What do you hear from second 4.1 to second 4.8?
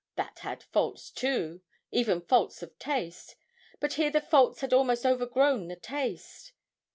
faults had